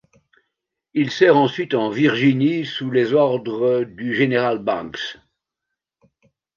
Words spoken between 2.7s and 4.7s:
les ordre du général